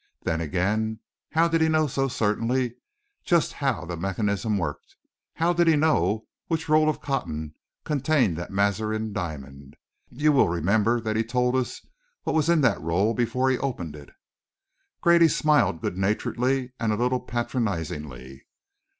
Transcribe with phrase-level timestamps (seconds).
[0.23, 0.99] Then again,
[1.33, 2.73] how did he know so certainly
[3.23, 4.95] just how the mechanism worked?
[5.35, 9.75] How did he know which roll of cotton contained that Mazarin diamond?
[10.09, 11.85] You will remember he told us
[12.23, 14.09] what was in that roll before he opened it."
[15.01, 18.47] Grady smiled good naturedly and a little patronisingly.